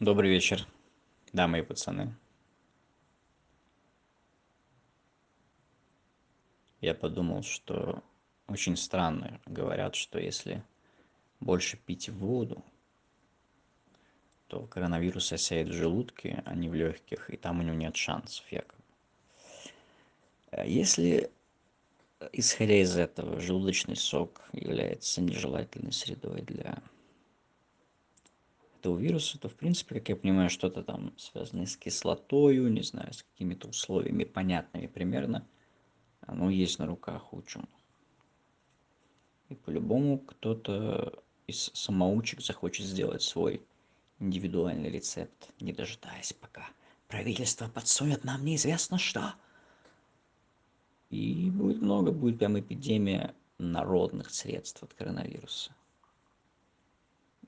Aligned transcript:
Добрый 0.00 0.28
вечер, 0.28 0.66
дамы 1.32 1.60
и 1.60 1.62
пацаны. 1.62 2.14
Я 6.82 6.92
подумал, 6.92 7.42
что 7.42 8.02
очень 8.46 8.76
странно 8.76 9.40
говорят, 9.46 9.94
что 9.94 10.18
если 10.18 10.62
больше 11.40 11.78
пить 11.78 12.10
воду, 12.10 12.62
то 14.48 14.66
коронавирус 14.66 15.32
осядет 15.32 15.68
в 15.68 15.78
желудке, 15.78 16.42
а 16.44 16.54
не 16.54 16.68
в 16.68 16.74
легких, 16.74 17.30
и 17.30 17.38
там 17.38 17.60
у 17.60 17.62
него 17.62 17.76
нет 17.76 17.96
шансов 17.96 18.44
якобы. 18.52 18.84
А 20.50 20.66
если, 20.66 21.30
исходя 22.32 22.82
из 22.82 22.98
этого, 22.98 23.40
желудочный 23.40 23.96
сок 23.96 24.42
является 24.52 25.22
нежелательной 25.22 25.92
средой 25.92 26.42
для 26.42 26.82
этого 28.86 28.98
вируса, 28.98 29.38
то, 29.38 29.48
в 29.48 29.54
принципе, 29.54 29.96
как 29.96 30.08
я 30.10 30.16
понимаю, 30.16 30.48
что-то 30.48 30.82
там 30.82 31.12
связанное 31.18 31.66
с 31.66 31.76
кислотою, 31.76 32.72
не 32.72 32.82
знаю, 32.82 33.12
с 33.12 33.24
какими-то 33.24 33.68
условиями 33.68 34.24
понятными 34.24 34.86
примерно, 34.86 35.44
оно 36.20 36.50
есть 36.50 36.78
на 36.78 36.86
руках 36.86 37.32
ученых. 37.32 37.68
И 39.48 39.54
по-любому 39.54 40.18
кто-то 40.18 41.12
из 41.46 41.70
самоучек 41.74 42.40
захочет 42.40 42.86
сделать 42.86 43.22
свой 43.22 43.60
индивидуальный 44.20 44.90
рецепт, 44.90 45.50
не 45.60 45.72
дожидаясь, 45.72 46.32
пока 46.32 46.68
правительство 47.08 47.68
подсунет 47.68 48.24
нам 48.24 48.44
неизвестно 48.44 48.98
что. 48.98 49.34
И 51.10 51.50
будет 51.50 51.80
много, 51.80 52.12
будет 52.12 52.38
прям 52.38 52.58
эпидемия 52.58 53.34
народных 53.58 54.30
средств 54.30 54.82
от 54.82 54.94
коронавируса 54.94 55.75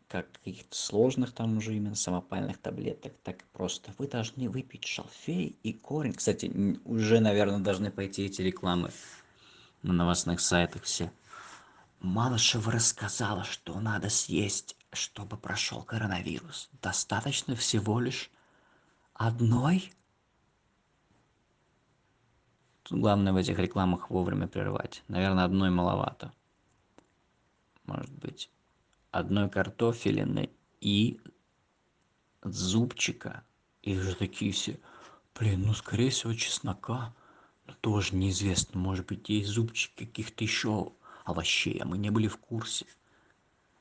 как 0.08 0.32
каких-то 0.32 0.74
сложных 0.74 1.32
там 1.32 1.58
уже 1.58 1.76
именно 1.76 1.94
самопальных 1.94 2.58
таблеток, 2.58 3.12
так 3.22 3.42
и 3.42 3.46
просто 3.52 3.92
вы 3.98 4.08
должны 4.08 4.48
выпить 4.48 4.86
шалфей 4.86 5.56
и 5.62 5.72
корень. 5.74 6.14
Кстати, 6.14 6.50
уже, 6.84 7.20
наверное, 7.20 7.58
должны 7.58 7.90
пойти 7.90 8.24
эти 8.24 8.40
рекламы 8.40 8.90
на 9.82 9.92
новостных 9.92 10.40
сайтах 10.40 10.84
все. 10.84 11.12
Малышева 12.00 12.72
рассказала, 12.72 13.44
что 13.44 13.78
надо 13.80 14.08
съесть, 14.08 14.76
чтобы 14.92 15.36
прошел 15.36 15.82
коронавирус. 15.82 16.70
Достаточно 16.80 17.54
всего 17.54 18.00
лишь 18.00 18.30
одной? 19.12 19.92
Тут 22.84 23.00
главное 23.00 23.34
в 23.34 23.36
этих 23.36 23.58
рекламах 23.58 24.08
вовремя 24.08 24.48
прервать. 24.48 25.02
Наверное, 25.08 25.44
одной 25.44 25.70
маловато. 25.70 26.32
Может 27.84 28.12
быть 28.12 28.50
одной 29.10 29.50
картофелины 29.50 30.50
и 30.80 31.20
зубчика. 32.42 33.44
И 33.82 33.96
уже 33.96 34.14
такие 34.14 34.52
все, 34.52 34.78
блин, 35.38 35.62
ну 35.62 35.74
скорее 35.74 36.10
всего 36.10 36.34
чеснока. 36.34 37.14
Но 37.66 37.74
тоже 37.80 38.16
неизвестно, 38.16 38.80
может 38.80 39.06
быть 39.06 39.28
есть 39.28 39.48
зубчик 39.48 39.94
каких-то 39.94 40.42
еще 40.42 40.92
овощей, 41.24 41.78
а 41.78 41.84
мы 41.84 41.98
не 41.98 42.10
были 42.10 42.26
в 42.26 42.38
курсе. 42.38 42.86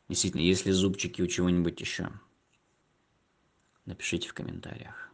Действительно, 0.09 0.41
если 0.41 0.71
зубчики 0.71 1.21
у 1.21 1.27
чего-нибудь 1.27 1.79
еще, 1.79 2.11
напишите 3.85 4.27
в 4.27 4.33
комментариях. 4.33 5.09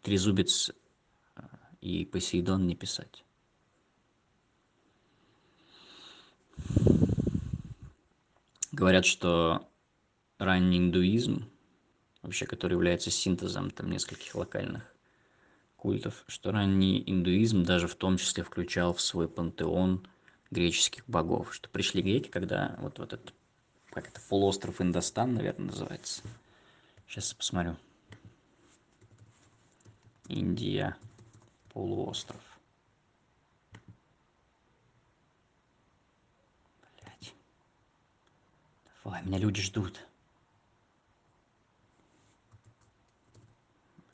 Трезубец 0.00 0.70
и 1.82 2.06
Посейдон 2.06 2.66
не 2.66 2.74
писать. 2.74 3.25
Говорят 8.76 9.06
что 9.06 9.66
ранний 10.38 10.76
индуизм 10.76 11.48
вообще 12.20 12.44
который 12.44 12.74
является 12.74 13.10
синтезом 13.10 13.70
там 13.70 13.90
нескольких 13.90 14.34
локальных 14.34 14.82
культов 15.76 16.24
что 16.28 16.52
ранний 16.52 17.02
индуизм 17.06 17.64
даже 17.64 17.88
в 17.88 17.94
том 17.94 18.18
числе 18.18 18.44
включал 18.44 18.92
в 18.92 19.00
свой 19.00 19.28
пантеон 19.28 20.06
греческих 20.50 21.04
богов. 21.06 21.54
Что 21.54 21.70
пришли 21.70 22.02
греки 22.02 22.28
когда 22.28 22.76
вот 22.78 22.98
вот 22.98 23.14
этот 23.14 23.32
как 23.90 24.08
это 24.08 24.20
полуостров 24.28 24.82
Индостан 24.82 25.34
наверное 25.34 25.68
называется. 25.68 26.20
Сейчас 27.08 27.30
я 27.30 27.36
посмотрю. 27.36 27.76
Индия 30.28 30.96
полуостров 31.72 32.42
Ой, 39.06 39.18
меня 39.22 39.38
люди 39.38 39.62
ждут. 39.62 40.04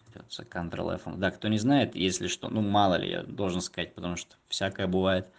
Придется 0.05 0.43
Ctrl-F. 0.43 1.17
Да, 1.17 1.31
кто 1.31 1.49
не 1.49 1.57
знает, 1.57 1.95
если 1.95 2.27
что, 2.27 2.51
ну 2.51 2.61
мало 2.61 2.97
ли, 2.97 3.09
я 3.09 3.23
должен 3.23 3.63
сказать, 3.63 3.95
потому 3.95 4.17
что 4.17 4.37
всякое 4.49 4.87
бывает. 4.87 5.33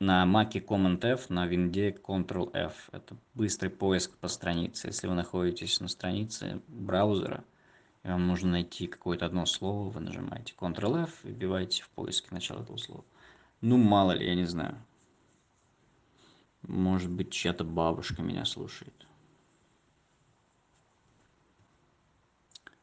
На 0.00 0.24
Mac 0.24 0.52
Command-F, 0.52 1.26
на 1.28 1.46
винде 1.46 1.90
Ctrl-F. 1.90 2.88
Это 2.92 3.14
быстрый 3.34 3.68
поиск 3.68 4.16
по 4.16 4.28
странице. 4.28 4.86
Если 4.86 5.06
вы 5.06 5.14
находитесь 5.14 5.78
на 5.78 5.88
странице 5.88 6.62
браузера, 6.68 7.44
и 8.04 8.08
вам 8.08 8.26
нужно 8.26 8.52
найти 8.52 8.86
какое-то 8.86 9.26
одно 9.26 9.44
слово, 9.44 9.90
вы 9.90 10.00
нажимаете 10.00 10.54
Ctrl-F 10.56 11.10
и 11.24 11.28
вбиваете 11.28 11.82
в 11.82 11.90
поиске 11.90 12.28
начало 12.30 12.62
этого 12.62 12.78
слова. 12.78 13.04
Ну, 13.60 13.76
мало 13.76 14.12
ли, 14.12 14.26
я 14.26 14.34
не 14.34 14.46
знаю. 14.46 14.78
Может 16.62 17.10
быть, 17.10 17.32
чья-то 17.32 17.64
бабушка 17.64 18.22
меня 18.22 18.44
слушает. 18.44 19.06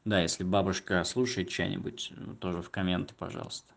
Да, 0.06 0.22
если 0.22 0.44
бабушка 0.44 1.04
слушает 1.04 1.50
чья-нибудь, 1.50 2.14
ну, 2.16 2.36
тоже 2.36 2.62
в 2.62 2.70
комменты, 2.70 3.14
пожалуйста. 3.14 3.74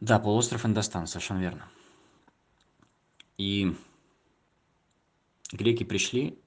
Да, 0.00 0.18
полуостров 0.18 0.66
Индостан, 0.66 1.06
совершенно 1.06 1.40
верно. 1.40 1.68
И 3.38 3.74
греки 5.52 5.84
пришли 5.84 6.38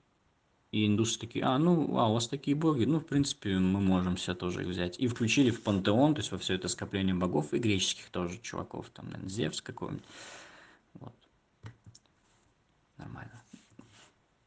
и 0.71 0.85
индусы 0.85 1.19
такие, 1.19 1.43
а, 1.45 1.57
ну, 1.57 1.97
а, 1.97 2.09
у 2.09 2.13
вас 2.13 2.27
такие 2.27 2.55
боги, 2.55 2.85
ну, 2.85 2.99
в 2.99 3.05
принципе, 3.05 3.57
мы 3.57 3.81
можем 3.81 4.17
себя 4.17 4.35
тоже 4.35 4.61
их 4.61 4.67
взять. 4.67 4.99
И 4.99 5.07
включили 5.07 5.49
в 5.49 5.63
пантеон, 5.63 6.13
то 6.13 6.19
есть 6.19 6.31
во 6.31 6.37
все 6.37 6.53
это 6.53 6.67
скопление 6.67 7.15
богов 7.15 7.53
и 7.53 7.57
греческих 7.57 8.09
тоже 8.09 8.37
чуваков, 8.39 8.89
там, 8.91 9.07
наверное, 9.07 9.29
Зевс 9.29 9.61
какой-нибудь. 9.61 10.03
Вот. 10.93 11.13
Нормально. 12.97 13.41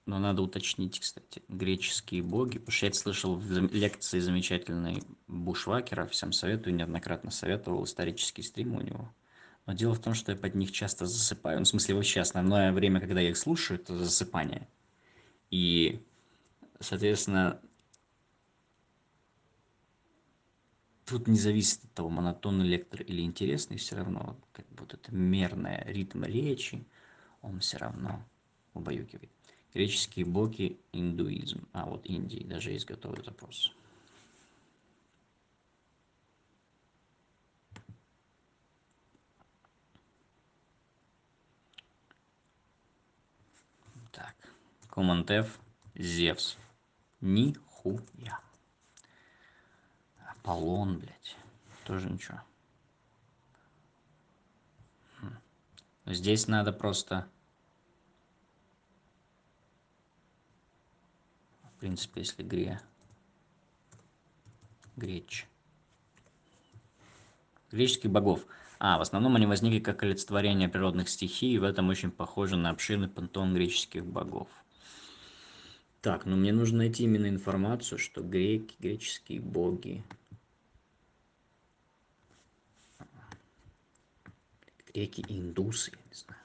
Но 0.06 0.18
надо 0.18 0.42
уточнить, 0.42 1.00
кстати, 1.00 1.42
греческие 1.48 2.22
боги, 2.22 2.58
потому 2.58 2.72
что 2.72 2.86
я 2.86 2.90
это 2.90 2.98
слышал 2.98 3.36
в 3.36 3.50
лекции 3.72 4.18
замечательной 4.20 5.02
Бушвакера, 5.26 6.06
всем 6.06 6.32
советую, 6.32 6.74
неоднократно 6.74 7.30
советовал, 7.30 7.84
исторический 7.84 8.42
стрим 8.42 8.76
у 8.76 8.80
него. 8.80 9.12
Но 9.66 9.74
дело 9.74 9.94
в 9.94 10.00
том, 10.00 10.14
что 10.14 10.32
я 10.32 10.38
под 10.38 10.54
них 10.54 10.72
часто 10.72 11.06
засыпаю, 11.06 11.58
ну, 11.58 11.64
в 11.64 11.68
смысле 11.68 11.94
вообще 11.94 12.20
основное 12.20 12.72
время, 12.72 13.00
когда 13.00 13.20
я 13.20 13.30
их 13.30 13.36
слушаю, 13.36 13.80
это 13.80 13.96
засыпание. 13.96 14.68
И 15.50 16.00
соответственно 16.82 17.60
тут 21.04 21.28
не 21.28 21.38
зависит 21.38 21.84
от 21.84 21.92
того 21.92 22.08
монотонный 22.08 22.66
лектор 22.66 23.02
или 23.02 23.22
интересный 23.22 23.76
все 23.76 23.96
равно 23.96 24.36
как 24.52 24.66
будто 24.70 24.96
это 24.96 25.14
мерная 25.14 25.84
ритм 25.86 26.24
речи 26.24 26.84
он 27.42 27.60
все 27.60 27.78
равно 27.78 28.24
убаюкивает. 28.74 29.30
Греческие 29.74 30.24
боги 30.24 30.78
индуизм 30.92 31.66
а 31.72 31.86
вот 31.86 32.06
индии 32.06 32.44
даже 32.44 32.72
есть 32.72 32.86
готовый 32.86 33.24
запрос. 33.24 33.74
Так. 44.12 44.34
F 45.28 45.58
зевс 45.94 46.56
нихуя. 47.22 48.40
Аполлон 50.26 50.98
блядь. 50.98 51.36
Тоже 51.84 52.10
ничего. 52.10 52.40
Хм. 55.18 55.36
здесь 56.06 56.46
надо 56.46 56.72
просто 56.72 57.28
в 61.62 61.80
принципе 61.80 62.20
если 62.20 62.42
гре 62.42 62.80
греч 64.96 65.48
греческих 67.72 68.10
богов. 68.10 68.46
А 68.78 68.98
в 68.98 69.00
основном 69.00 69.36
они 69.36 69.46
возникли 69.46 69.78
как 69.80 70.02
олицетворение 70.02 70.68
природных 70.68 71.08
стихий 71.08 71.54
и 71.54 71.58
в 71.58 71.64
этом 71.64 71.88
очень 71.88 72.10
похоже 72.10 72.56
на 72.56 72.70
обширный 72.70 73.08
пантеон 73.08 73.54
греческих 73.54 74.04
богов 74.04 74.48
так 76.02 76.26
ну 76.26 76.36
мне 76.36 76.52
нужно 76.52 76.78
найти 76.78 77.04
именно 77.04 77.28
информацию 77.28 77.98
что 77.98 78.22
греки 78.22 78.76
греческие 78.78 79.40
боги 79.40 80.04
греки 84.92 85.24
индусы 85.28 85.92
я 85.92 85.98
не 86.10 86.14
знаю 86.14 86.42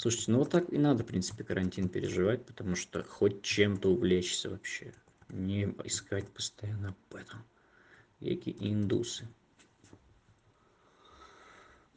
Слушайте, 0.00 0.32
ну 0.32 0.38
вот 0.38 0.48
так 0.48 0.72
и 0.72 0.78
надо, 0.78 1.04
в 1.04 1.06
принципе, 1.06 1.44
карантин 1.44 1.90
переживать, 1.90 2.46
потому 2.46 2.74
что 2.74 3.04
хоть 3.04 3.42
чем-то 3.42 3.90
увлечься 3.90 4.48
вообще. 4.48 4.94
Не 5.28 5.64
искать 5.84 6.26
постоянно 6.26 6.88
об 6.88 7.14
этом. 7.14 7.44
Эки 8.20 8.56
индусы. 8.60 9.28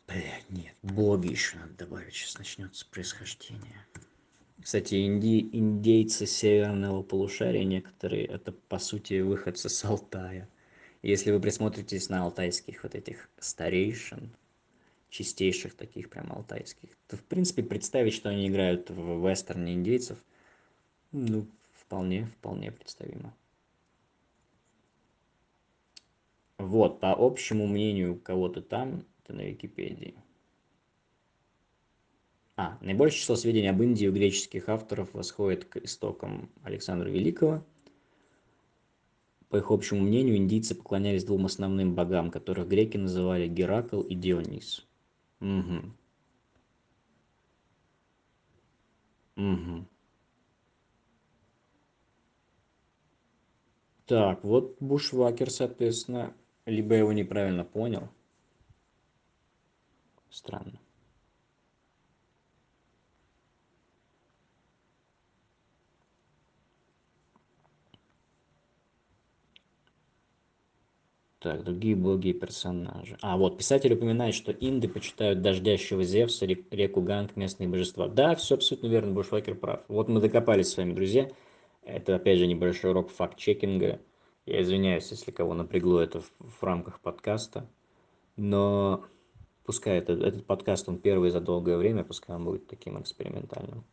Блядь, 0.06 0.50
нет, 0.50 0.75
боги 0.81 1.29
еще 1.29 1.56
надо 1.56 1.75
добавить, 1.75 2.13
сейчас 2.13 2.38
начнется 2.38 2.86
происхождение. 2.88 3.86
Кстати, 4.63 5.06
инди... 5.06 5.50
индейцы 5.51 6.25
северного 6.25 7.04
полушария 7.04 7.65
некоторые, 7.65 8.25
это 8.25 8.54
по 8.54 8.80
сути 8.80 9.19
выходцы 9.19 9.68
с 9.68 9.83
Алтая. 9.83 10.48
Если 11.01 11.31
вы 11.31 11.42
присмотритесь 11.42 12.07
на 12.07 12.24
алтайских 12.24 12.83
вот 12.83 12.95
этих 12.95 13.30
старейшин, 13.39 14.33
чистейших 15.10 15.75
таких 15.75 16.10
прям 16.10 16.31
алтайских, 16.31 16.89
то 17.10 17.18
в 17.18 17.24
принципе 17.25 17.62
представить, 17.62 18.13
что 18.13 18.30
они 18.30 18.48
играют 18.48 18.89
в 18.89 19.30
вестерне 19.30 19.74
индейцев, 19.74 20.18
ну, 21.12 21.45
вполне, 21.74 22.27
вполне 22.27 22.71
представимо. 22.71 23.36
Вот, 26.57 27.01
по 27.01 27.12
общему 27.12 27.68
мнению 27.68 28.18
кого-то 28.18 28.62
там, 28.62 29.04
это 29.24 29.33
на 29.33 29.42
Википедии. 29.42 30.15
А, 32.55 32.77
наибольшее 32.81 33.21
число 33.21 33.35
сведений 33.35 33.69
об 33.69 33.81
Индии 33.81 34.07
у 34.07 34.13
греческих 34.13 34.69
авторов 34.69 35.13
восходит 35.13 35.65
к 35.65 35.77
истокам 35.77 36.51
Александра 36.61 37.09
Великого. 37.09 37.65
По 39.50 39.57
их 39.57 39.71
общему 39.71 40.01
мнению, 40.01 40.35
индийцы 40.35 40.75
поклонялись 40.75 41.23
двум 41.23 41.45
основным 41.45 41.95
богам, 41.95 42.29
которых 42.29 42.67
греки 42.67 42.97
называли 42.97 43.47
Геракл 43.47 44.01
и 44.01 44.13
Дионис. 44.13 44.88
Угу. 45.41 45.94
Угу. 49.35 49.85
Так, 54.05 54.44
вот 54.44 54.77
Бушвакер, 54.79 55.50
соответственно, 55.50 56.35
либо 56.65 56.94
я 56.94 57.00
его 57.00 57.13
неправильно 57.13 57.63
понял. 57.63 58.09
Странно. 60.29 60.79
Так, 71.43 71.65
другие 71.65 71.97
боги 71.97 72.29
и 72.29 72.33
персонажи. 72.33 73.17
А, 73.21 73.35
вот, 73.35 73.57
писатель 73.57 73.93
упоминает, 73.93 74.33
что 74.33 74.53
инды 74.53 74.87
почитают 74.87 75.41
дождящего 75.41 76.01
Зевса, 76.01 76.45
реку 76.45 77.01
Ганг, 77.01 77.35
местные 77.35 77.67
божества. 77.67 78.07
Да, 78.07 78.33
все 78.35 78.55
абсолютно 78.55 78.87
верно, 78.87 79.11
Бушвакер 79.11 79.55
прав. 79.55 79.81
Вот 79.89 80.07
мы 80.07 80.21
докопались 80.21 80.69
с 80.69 80.77
вами, 80.77 80.93
друзья. 80.93 81.29
Это, 81.83 82.15
опять 82.15 82.39
же, 82.39 82.47
небольшой 82.47 82.91
урок 82.91 83.09
факт-чекинга. 83.09 83.99
Я 84.45 84.61
извиняюсь, 84.61 85.11
если 85.11 85.31
кого 85.31 85.53
напрягло 85.53 85.99
это 85.99 86.21
в, 86.21 86.31
в 86.39 86.63
рамках 86.63 87.01
подкаста. 87.01 87.69
Но 88.37 89.03
пускай 89.65 89.97
это, 89.97 90.13
этот 90.13 90.45
подкаст, 90.45 90.87
он 90.87 90.97
первый 90.97 91.29
за 91.29 91.41
долгое 91.41 91.75
время, 91.75 92.05
пускай 92.05 92.37
он 92.37 92.45
будет 92.45 92.67
таким 92.67 93.01
экспериментальным. 93.01 93.83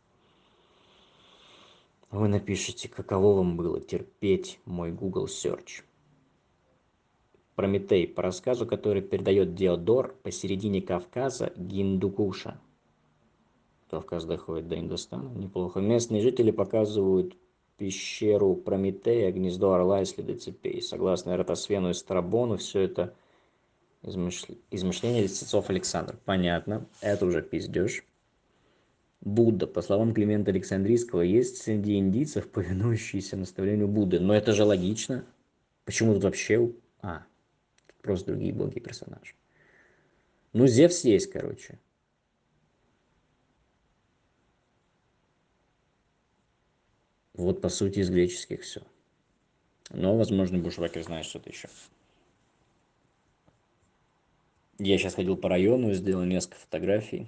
Вы 2.11 2.29
напишите, 2.29 2.87
каково 2.87 3.39
вам 3.39 3.57
было 3.57 3.81
терпеть 3.81 4.57
мой 4.63 4.93
Google 4.93 5.25
Search. 5.25 5.83
Прометей 7.61 8.07
по 8.07 8.23
рассказу, 8.23 8.65
который 8.65 9.03
передает 9.03 9.53
Диодор 9.53 10.15
посередине 10.23 10.81
Кавказа 10.81 11.53
Гиндукуша. 11.55 12.59
Кавказ 13.91 14.25
доходит 14.25 14.67
до 14.67 14.79
Индостана, 14.79 15.29
неплохо. 15.37 15.79
Местные 15.79 16.23
жители 16.23 16.49
показывают 16.49 17.37
пещеру 17.77 18.55
Прометея, 18.55 19.31
гнездо 19.31 19.73
орла 19.73 20.01
и 20.01 20.05
следы 20.05 20.37
цепей. 20.37 20.81
Согласно 20.81 21.33
Эратосфену 21.33 21.91
и 21.91 21.93
Страбону, 21.93 22.57
все 22.57 22.79
это 22.79 23.13
измышл... 24.01 24.53
измышления 24.71 25.21
листецов 25.21 25.69
Александра. 25.69 26.17
Понятно, 26.25 26.87
это 27.01 27.27
уже 27.27 27.43
пиздеж. 27.43 28.03
Будда, 29.19 29.67
по 29.67 29.83
словам 29.83 30.15
Климента 30.15 30.49
Александрийского, 30.49 31.21
есть 31.21 31.57
среди 31.57 31.99
индийцев, 31.99 32.49
повинующиеся 32.49 33.37
наставлению 33.37 33.87
Будды. 33.87 34.19
Но 34.19 34.33
это 34.33 34.51
же 34.53 34.63
логично. 34.63 35.25
Почему 35.85 36.15
тут 36.15 36.23
вообще... 36.23 36.71
А, 37.03 37.23
Просто 38.01 38.27
другие 38.27 38.53
боги 38.53 38.79
персонажи. 38.79 39.35
Ну, 40.53 40.67
Зевс 40.67 41.03
есть, 41.03 41.31
короче. 41.31 41.79
Вот, 47.33 47.61
по 47.61 47.69
сути, 47.69 47.99
из 47.99 48.09
греческих 48.09 48.61
все. 48.61 48.81
Но, 49.89 50.17
возможно, 50.17 50.57
Бушвакер 50.57 51.03
знает 51.03 51.25
что-то 51.25 51.49
еще. 51.49 51.69
Я 54.77 54.97
сейчас 54.97 55.15
ходил 55.15 55.37
по 55.37 55.49
району, 55.49 55.93
сделал 55.93 56.23
несколько 56.23 56.57
фотографий. 56.57 57.27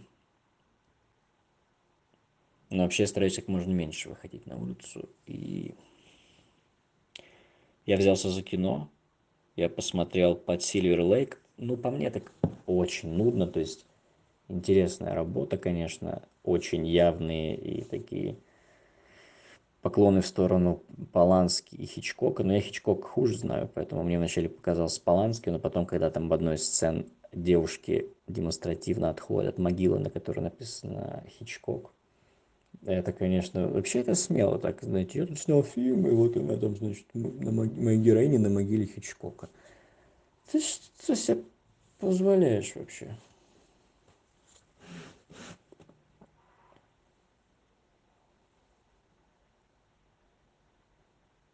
Но 2.69 2.83
вообще 2.83 3.05
стараюсь 3.05 3.35
как 3.35 3.47
можно 3.47 3.71
меньше 3.71 4.09
выходить 4.09 4.45
на 4.47 4.57
улицу. 4.57 5.09
И 5.27 5.75
я 7.85 7.97
взялся 7.97 8.29
за 8.29 8.41
кино 8.41 8.89
я 9.55 9.69
посмотрел 9.69 10.35
под 10.35 10.61
Silver 10.61 10.99
Lake. 10.99 11.37
Ну, 11.57 11.77
по 11.77 11.91
мне 11.91 12.09
так 12.09 12.31
очень 12.65 13.09
нудно, 13.09 13.47
то 13.47 13.59
есть 13.59 13.85
интересная 14.47 15.13
работа, 15.13 15.57
конечно, 15.57 16.23
очень 16.43 16.87
явные 16.87 17.55
и 17.55 17.83
такие 17.83 18.37
поклоны 19.81 20.21
в 20.21 20.27
сторону 20.27 20.81
Полански 21.11 21.75
и 21.75 21.85
Хичкока, 21.85 22.43
но 22.43 22.53
я 22.53 22.61
Хичкок 22.61 23.03
хуже 23.03 23.37
знаю, 23.37 23.69
поэтому 23.73 24.03
мне 24.03 24.17
вначале 24.17 24.49
показался 24.49 25.01
Полански, 25.01 25.49
но 25.49 25.59
потом, 25.59 25.85
когда 25.85 26.09
там 26.09 26.29
в 26.29 26.33
одной 26.33 26.55
из 26.55 26.65
сцен 26.65 27.05
девушки 27.33 28.07
демонстративно 28.27 29.09
отходят 29.09 29.55
от 29.55 29.59
могилы, 29.59 29.99
на 29.99 30.09
которой 30.09 30.39
написано 30.39 31.23
Хичкок, 31.27 31.93
это, 32.85 33.13
конечно, 33.13 33.67
вообще 33.67 33.99
это 33.99 34.15
смело 34.15 34.59
так, 34.59 34.81
знаете, 34.81 35.19
я 35.19 35.25
тут 35.25 35.39
снял 35.39 35.63
фильм, 35.63 36.05
и 36.07 36.11
вот 36.11 36.35
она 36.35 36.57
там, 36.57 36.75
значит, 36.75 37.05
на 37.13 37.51
мог... 37.51 37.71
моя 37.77 37.97
героиня 37.97 38.39
на 38.39 38.49
могиле 38.49 38.85
Хичкока. 38.85 39.49
Ты 40.51 40.59
что 40.59 41.15
себе 41.15 41.43
позволяешь 41.99 42.75
вообще? 42.75 43.15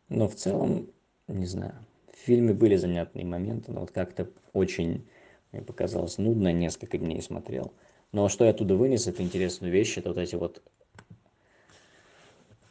Но 0.09 0.27
в 0.27 0.35
целом, 0.35 0.89
не 1.27 1.45
знаю, 1.45 1.75
в 2.11 2.17
фильме 2.17 2.53
были 2.53 2.75
занятные 2.75 3.25
моменты, 3.25 3.71
но 3.71 3.81
вот 3.81 3.91
как-то 3.91 4.27
очень, 4.53 5.07
мне 5.51 5.61
показалось, 5.61 6.17
нудно, 6.17 6.51
несколько 6.51 6.97
дней 6.97 7.21
смотрел. 7.21 7.73
Но 8.11 8.27
что 8.27 8.43
я 8.43 8.51
оттуда 8.51 8.75
вынес, 8.75 9.05
это 9.05 9.21
интересную 9.21 9.71
вещь, 9.71 9.97
это 9.97 10.09
вот 10.09 10.17
эти 10.17 10.35
вот 10.35 10.63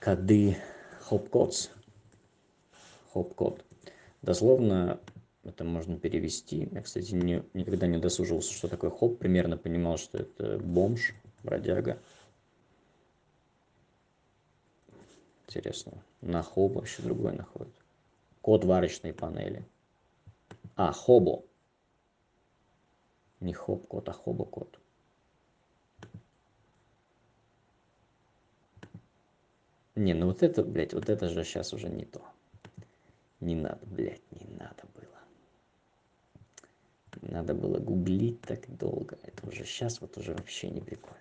коды 0.01 0.57
Hopcodes. 1.11 1.71
Hopcode. 3.15 3.63
Дословно 4.23 5.01
это 5.45 5.65
можно 5.65 5.99
перевести. 5.99 6.69
Я, 6.73 6.83
кстати, 6.83 7.13
не, 7.15 7.43
никогда 7.55 7.87
не 7.87 7.99
досуживался, 7.99 8.53
что 8.53 8.69
такое 8.69 8.91
хоп. 8.91 9.19
Примерно 9.19 9.57
понимал, 9.57 9.97
что 9.97 10.19
это 10.19 10.59
бомж, 10.59 11.15
бродяга. 11.43 12.01
Интересно. 15.47 16.05
На 16.21 16.43
хоб 16.43 16.75
вообще 16.75 17.03
другой 17.03 17.33
находит. 17.33 17.75
Код 18.43 18.65
варочной 18.65 19.15
панели. 19.15 19.67
А, 20.77 20.93
хобо. 20.93 21.45
Не 23.41 23.55
хоп 23.55 23.87
код, 23.89 24.09
а 24.09 24.13
хобо 24.13 24.45
Не, 29.99 30.15
ну 30.15 30.27
вот 30.27 30.45
это, 30.45 30.63
блядь, 30.63 30.95
вот 30.95 31.09
это 31.09 31.29
же 31.29 31.43
сейчас 31.43 31.73
уже 31.73 31.89
не 31.89 32.05
то. 32.05 32.23
Не 33.41 33.57
надо, 33.57 33.85
блядь, 33.87 34.23
не 34.31 34.47
надо 34.57 34.85
было. 34.95 35.19
Надо 37.21 37.53
было 37.53 37.81
гуглить 37.81 38.41
так 38.43 38.61
долго. 38.77 39.19
Это 39.25 39.49
уже 39.49 39.65
сейчас 39.65 40.01
вот 40.01 40.17
уже 40.17 40.35
вообще 40.35 40.71
не 40.71 40.81
прикольно. 40.81 41.19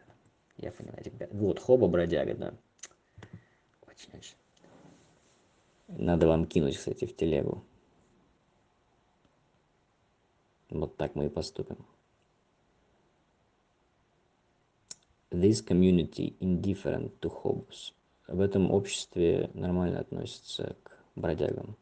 Я 0.58 0.72
понимаю, 0.72 1.04
ребят. 1.04 1.34
Вот, 1.34 1.58
хоба 1.58 1.88
бродяга, 1.88 2.36
да. 2.36 2.54
Очень, 3.88 4.16
очень. 4.16 4.36
Надо 5.88 6.28
вам 6.28 6.46
кинуть, 6.46 6.78
кстати, 6.78 7.06
в 7.06 7.16
телегу. 7.16 7.64
Вот 10.70 10.98
так 10.98 11.16
мы 11.16 11.26
и 11.26 11.30
поступим. 11.30 11.84
This 15.32 15.66
community 15.66 16.38
indifferent 16.40 17.20
to 17.22 17.32
hobos 17.44 17.97
в 18.28 18.42
этом 18.42 18.72
обществе 18.72 19.50
нормально 19.54 20.00
относятся 20.00 20.76
к 20.84 20.98
бродягам. 21.16 21.76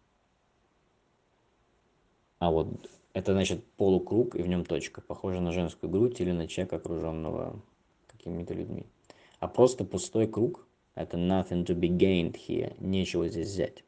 А 2.40 2.52
вот 2.52 2.68
это 3.14 3.34
значит 3.34 3.64
полукруг 3.78 4.36
и 4.36 4.42
в 4.42 4.48
нем 4.48 4.66
точка, 4.66 5.02
похоже 5.02 5.40
на 5.40 5.52
женскую 5.52 5.90
грудь 5.90 6.20
или 6.20 6.32
на 6.32 6.48
человека, 6.48 6.76
окруженного 6.76 7.60
какими-то 8.08 8.54
людьми. 8.54 8.86
А 9.40 9.48
просто 9.48 9.86
пустой 9.86 10.28
круг– 10.28 10.68
это 10.96 11.18
nothing 11.18 11.66
to 11.66 11.76
be 11.76 11.90
gained 11.90 12.36
here, 12.36 12.76
нечего 12.80 13.28
здесь 13.28 13.48
взять. 13.48 13.84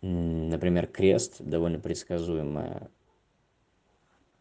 Например, 0.00 0.86
крест– 0.86 1.36
довольно 1.40 1.80
предсказуемое 1.80 2.88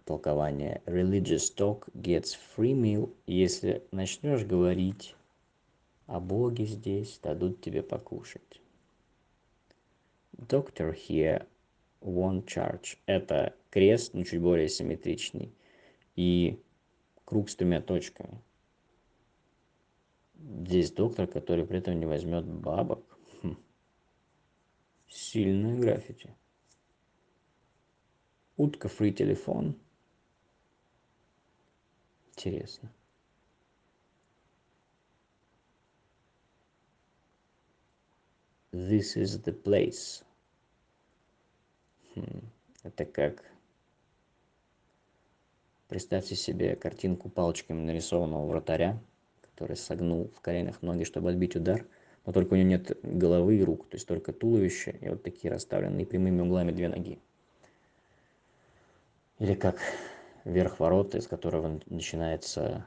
толкование. 0.06 0.82
Religious 0.86 1.54
talk 1.56 1.92
gets 1.94 2.38
free 2.56 2.74
meal. 2.74 3.14
Если 3.26 3.84
начнешь 3.92 4.46
говорить 4.46 5.16
о 6.08 6.22
Боге 6.22 6.66
здесь, 6.66 7.20
дадут 7.22 7.62
тебе 7.62 7.84
покушать. 7.84 8.62
Doctor 10.38 10.96
here 10.96 11.46
won't 12.02 12.46
charge. 12.46 12.98
Это 13.06 13.56
крест, 13.70 14.14
но 14.14 14.24
чуть 14.24 14.42
более 14.42 14.70
симметричный. 14.70 15.54
И 16.16 16.60
круг 17.26 17.50
с 17.50 17.56
тремя 17.56 17.82
точками. 17.82 18.42
Здесь 20.36 20.92
доктор, 20.92 21.28
который 21.28 21.66
при 21.66 21.80
этом 21.80 22.00
не 22.00 22.06
возьмет 22.06 22.46
бабок. 22.46 23.04
Хм. 23.42 23.58
Сильное 25.10 25.78
граффити. 25.78 26.34
Утка 28.56 28.88
фри 28.88 29.14
телефон. 29.14 29.76
Интересно. 32.30 32.94
This 38.78 39.18
is 39.18 39.44
the 39.44 39.60
place. 39.60 40.24
Хм. 42.14 42.42
Это 42.84 43.06
как 43.06 43.44
Представьте 45.88 46.36
себе 46.36 46.76
картинку 46.76 47.28
палочками 47.28 47.82
нарисованного 47.82 48.46
вратаря, 48.46 49.02
который 49.42 49.76
согнул 49.76 50.30
в 50.36 50.42
коленях 50.42 50.84
ноги, 50.84 51.06
чтобы 51.06 51.32
отбить 51.32 51.56
удар, 51.56 51.88
но 52.26 52.34
только 52.34 52.54
у 52.54 52.58
него 52.58 52.70
нет 52.70 53.00
головы 53.02 53.58
и 53.58 53.64
рук, 53.64 53.90
то 53.90 53.96
есть 53.96 54.08
только 54.08 54.32
туловище 54.32 54.96
и 55.02 55.10
вот 55.10 55.24
такие 55.24 55.52
расставленные 55.52 56.06
прямыми 56.06 56.42
углами 56.42 56.72
две 56.72 56.88
ноги. 56.88 57.18
Или 59.40 59.56
как 59.56 59.80
верх 60.44 60.80
ворота, 60.80 61.18
из 61.18 61.26
которого 61.26 61.80
начинается 61.88 62.86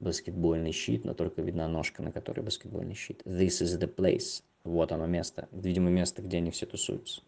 баскетбольный 0.00 0.72
щит, 0.72 1.06
но 1.06 1.14
только 1.14 1.40
видна 1.40 1.66
ножка, 1.66 2.02
на 2.02 2.12
которой 2.12 2.40
баскетбольный 2.40 2.94
щит. 2.94 3.22
This 3.24 3.62
is 3.62 3.78
the 3.78 3.88
place. 3.88 4.42
Вот 4.64 4.92
оно 4.92 5.06
место. 5.06 5.48
Видимо, 5.50 5.90
место, 5.90 6.22
где 6.22 6.38
они 6.38 6.50
все 6.50 6.66
тусуются. 6.66 7.22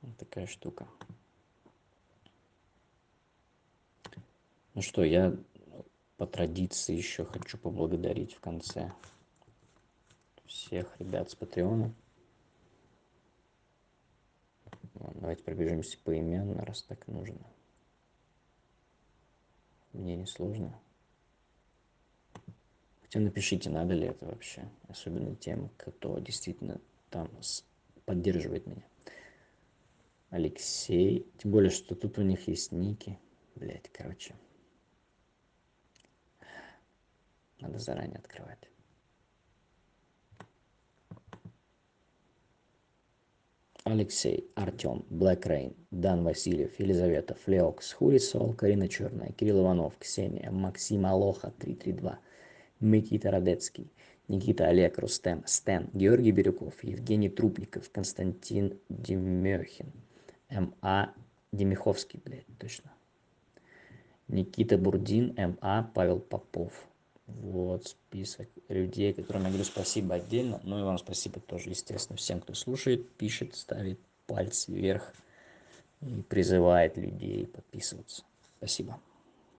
Вот 0.00 0.16
такая 0.16 0.46
штука. 0.46 0.86
Ну 4.74 4.82
что, 4.82 5.04
я 5.04 5.36
по 6.16 6.26
традиции 6.26 6.94
еще 6.94 7.24
хочу 7.24 7.58
поблагодарить 7.58 8.34
в 8.34 8.40
конце 8.40 8.92
всех 10.46 10.98
ребят 10.98 11.30
с 11.30 11.34
Патреона. 11.34 11.94
Давайте 14.94 15.42
пробежимся 15.42 15.98
поименно, 16.02 16.64
раз 16.64 16.82
так 16.82 17.06
нужно. 17.08 17.40
Мне 19.92 20.16
не 20.16 20.26
сложно. 20.26 20.78
Хотя 23.14 23.26
напишите, 23.26 23.70
надо 23.70 23.94
ли 23.94 24.08
это 24.08 24.26
вообще. 24.26 24.68
Особенно 24.88 25.36
тем, 25.36 25.70
кто 25.76 26.18
действительно 26.18 26.80
там 27.10 27.30
поддерживает 28.06 28.66
меня. 28.66 28.82
Алексей. 30.30 31.24
Тем 31.38 31.52
более, 31.52 31.70
что 31.70 31.94
тут 31.94 32.18
у 32.18 32.22
них 32.22 32.48
есть 32.48 32.72
ники. 32.72 33.16
Блять, 33.54 33.88
короче. 33.92 34.34
Надо 37.60 37.78
заранее 37.78 38.18
открывать. 38.18 38.68
Алексей, 43.84 44.50
Артем, 44.56 45.06
Блэк 45.08 45.46
Рейн, 45.46 45.76
Дан 45.92 46.24
Васильев, 46.24 46.80
Елизавета, 46.80 47.36
Флеокс, 47.36 47.92
Хурисол, 47.92 48.54
Карина 48.54 48.88
Черная, 48.88 49.30
Кирилл 49.30 49.60
Иванов, 49.62 49.96
Ксения, 49.98 50.50
Максим 50.50 51.06
Алоха, 51.06 51.52
332, 51.60 52.18
Микита 52.84 53.30
Радецкий, 53.30 53.90
Никита 54.28 54.68
Олег, 54.68 54.98
Рустем, 54.98 55.42
Стэн, 55.46 55.88
Георгий 55.94 56.32
Бирюков, 56.32 56.84
Евгений 56.84 57.30
Трубников, 57.30 57.90
Константин 57.90 58.78
Демехин, 58.90 59.90
М.А. 60.50 61.12
Демиховский, 61.50 62.20
блядь, 62.24 62.46
точно. 62.58 62.92
Никита 64.28 64.76
Бурдин, 64.76 65.34
М.А. 65.36 65.90
Павел 65.94 66.20
Попов, 66.20 66.72
вот 67.26 67.86
список 67.86 68.48
людей, 68.68 69.14
которым 69.14 69.44
я 69.44 69.48
говорю 69.48 69.64
спасибо 69.64 70.16
отдельно. 70.16 70.60
Ну 70.62 70.78
и 70.78 70.82
вам 70.82 70.98
спасибо 70.98 71.40
тоже, 71.40 71.70
естественно, 71.70 72.18
всем, 72.18 72.40
кто 72.40 72.52
слушает, 72.52 73.08
пишет, 73.12 73.54
ставит 73.54 73.98
пальцы 74.26 74.72
вверх 74.72 75.10
и 76.02 76.22
призывает 76.22 76.98
людей 76.98 77.46
подписываться. 77.46 78.24
Спасибо. 78.58 79.00